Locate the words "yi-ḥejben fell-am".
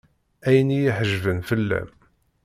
0.79-1.89